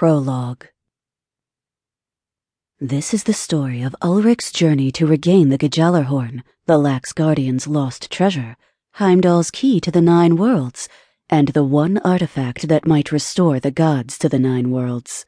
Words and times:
Prologue 0.00 0.64
This 2.80 3.12
is 3.12 3.24
the 3.24 3.34
story 3.34 3.82
of 3.82 3.94
Ulrich's 4.02 4.50
journey 4.50 4.90
to 4.92 5.06
regain 5.06 5.50
the 5.50 5.58
Gjallarhorn, 5.58 6.42
the 6.64 6.78
Lax 6.78 7.12
Guardian's 7.12 7.66
lost 7.66 8.10
treasure, 8.10 8.56
Heimdall's 8.92 9.50
key 9.50 9.78
to 9.80 9.90
the 9.90 10.00
Nine 10.00 10.36
Worlds, 10.36 10.88
and 11.28 11.48
the 11.48 11.64
one 11.64 11.98
artifact 11.98 12.68
that 12.68 12.86
might 12.86 13.12
restore 13.12 13.60
the 13.60 13.70
gods 13.70 14.16
to 14.20 14.30
the 14.30 14.38
Nine 14.38 14.70
Worlds. 14.70 15.26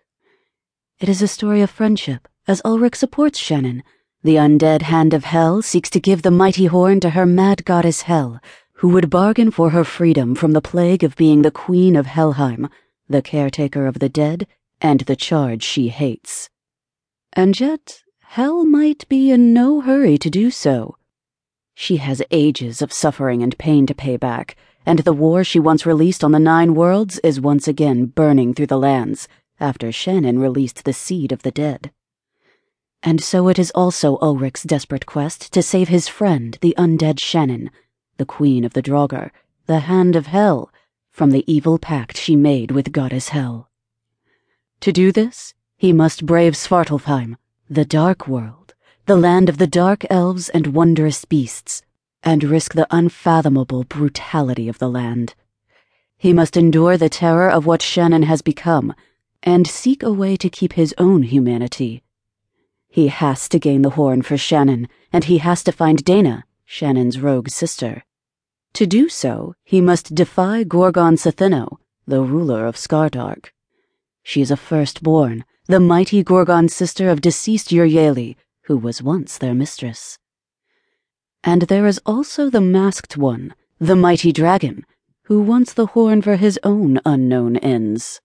It 1.01 1.11
is 1.11 1.21
a 1.21 1.29
story 1.29 1.61
of 1.61 1.69
friendship, 1.69 2.27
as 2.49 2.63
Ulrich 2.65 2.97
supports 2.97 3.39
Shannon. 3.39 3.83
The 4.23 4.37
undead 4.37 4.81
Hand 4.81 5.13
of 5.13 5.25
Hel 5.25 5.61
seeks 5.61 5.91
to 5.91 6.01
give 6.01 6.23
the 6.23 6.31
mighty 6.31 6.65
horn 6.65 6.99
to 7.01 7.11
her 7.11 7.27
mad 7.27 7.67
goddess 7.67 8.01
Hel, 8.01 8.41
who 8.77 8.89
would 8.89 9.11
bargain 9.11 9.51
for 9.51 9.69
her 9.69 9.85
freedom 9.85 10.35
from 10.35 10.53
the 10.53 10.63
plague 10.63 11.05
of 11.05 11.15
being 11.15 11.43
the 11.43 11.51
queen 11.51 11.95
of 11.95 12.07
Helheim, 12.07 12.71
the 13.07 13.21
caretaker 13.21 13.87
of 13.87 13.99
the 13.99 14.09
dead, 14.09 14.47
and 14.83 15.01
the 15.03 15.17
charge 15.17 15.63
she 15.63 15.89
hates. 15.89 16.51
And 17.33 17.59
yet, 17.59 18.03
Hel 18.21 18.67
might 18.67 19.09
be 19.09 19.31
in 19.31 19.55
no 19.55 19.81
hurry 19.81 20.19
to 20.19 20.29
do 20.29 20.51
so. 20.51 20.97
She 21.75 21.97
has 21.99 22.23
ages 22.31 22.83
of 22.83 22.93
suffering 22.93 23.43
and 23.43 23.57
pain 23.57 23.87
to 23.87 23.95
pay 23.95 24.17
back, 24.17 24.57
and 24.85 24.99
the 24.99 25.13
war 25.13 25.45
she 25.45 25.61
once 25.61 25.87
released 25.87 26.25
on 26.25 26.33
the 26.33 26.39
Nine 26.39 26.75
Worlds 26.75 27.19
is 27.21 27.41
once 27.41 27.69
again 27.69 28.07
burning 28.07 28.53
through 28.53 28.67
the 28.67 28.79
lands 28.79 29.29
after 29.61 29.93
Shannon 29.93 30.41
released 30.41 30.85
the 30.85 30.93
seed 30.93 31.31
of 31.31 31.43
the 31.43 31.53
dead. 31.53 31.93
And 33.03 33.21
so 33.21 33.49
it 33.49 33.59
is 33.59 33.71
also 33.73 34.19
Ulrich's 34.21 34.65
desperate 34.65 35.07
quest 35.07 35.53
to 35.53 35.63
save 35.63 35.89
his 35.89 36.09
friend, 36.09 36.59
the 36.61 36.75
undead 36.77 37.21
Shannon, 37.21 37.71
the 38.17 38.27
queen 38.27 38.65
of 38.65 38.73
the 38.75 38.83
Draugr, 38.83 39.31
the 39.67 39.81
Hand 39.81 40.17
of 40.17 40.27
Hel, 40.27 40.71
from 41.13 41.31
the 41.31 41.45
evil 41.53 41.79
pact 41.79 42.17
she 42.17 42.35
made 42.35 42.73
with 42.73 42.93
Goddess 42.93 43.29
Hel. 43.29 43.69
To 44.83 44.93
do 44.93 45.13
this, 45.13 45.55
he 45.77 45.93
must 45.93 46.27
brave 46.27 46.55
Svartalfheim, 46.55 47.37
the 47.71 47.85
Dark 47.85 48.27
World, 48.27 48.75
the 49.07 49.15
land 49.15 49.49
of 49.49 49.59
the 49.59 49.69
dark 49.69 50.05
elves 50.11 50.49
and 50.49 50.75
wondrous 50.75 51.25
beasts, 51.25 51.83
and 52.25 52.43
risk 52.43 52.75
the 52.75 52.89
unfathomable 52.91 53.85
brutality 53.85 54.69
of 54.69 54.81
the 54.81 54.89
land. 54.91 55.37
He 56.19 56.33
must 56.33 56.57
endure 56.57 56.97
the 56.97 57.09
terror 57.09 57.49
of 57.49 57.65
what 57.65 57.81
Shannon 57.81 58.25
has 58.25 58.43
become, 58.43 58.93
and 59.41 59.69
seek 59.69 60.03
a 60.03 60.13
way 60.13 60.37
to 60.39 60.51
keep 60.51 60.73
his 60.73 60.93
own 60.99 61.23
humanity. 61.23 62.03
He 62.89 63.07
has 63.07 63.49
to 63.51 63.61
gain 63.61 63.83
the 63.83 63.91
horn 63.91 64.23
for 64.23 64.37
Shannon, 64.37 64.89
and 65.13 65.23
he 65.23 65.39
has 65.39 65.63
to 65.63 65.71
find 65.71 66.03
Dana, 66.03 66.45
Shannon's 66.65 67.21
rogue 67.21 67.51
sister. 67.51 68.03
To 68.73 68.87
do 68.87 69.09
so, 69.09 69.55
he 69.63 69.81
must 69.81 70.17
defy 70.17 70.65
Gorgon 70.65 71.15
Stheno, 71.15 71.77
the 72.05 72.23
ruler 72.23 72.67
of 72.67 72.75
Skardark. 72.75 73.53
She 74.23 74.41
is 74.41 74.51
a 74.51 74.57
firstborn, 74.57 75.45
the 75.67 75.81
mighty 75.81 76.23
Gorgon 76.23 76.69
sister 76.69 77.09
of 77.09 77.21
deceased 77.21 77.71
Euryale, 77.71 78.37
who 78.65 78.77
was 78.77 79.03
once 79.03 79.39
their 79.39 79.55
mistress. 79.55 80.19
And 81.45 81.63
there 81.63 81.87
is 81.87 82.01
also 82.07 82.49
the 82.49 82.61
masked 82.61 83.17
one, 83.17 83.55
the 83.79 83.97
mighty 83.97 84.33
dragon, 84.33 84.85
who 85.25 85.43
wants 85.43 85.73
the 85.73 85.87
horn 85.87 86.23
for 86.23 86.37
his 86.37 86.59
own 86.63 87.01
unknown 87.05 87.57
ends. 87.59 88.21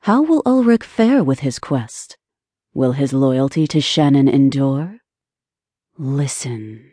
How 0.00 0.22
will 0.22 0.42
Ulrich 0.44 0.84
fare 0.84 1.24
with 1.24 1.40
his 1.40 1.58
quest? 1.58 2.16
Will 2.74 2.92
his 2.92 3.12
loyalty 3.12 3.66
to 3.68 3.80
Shannon 3.80 4.28
endure? 4.28 4.98
Listen. 5.96 6.92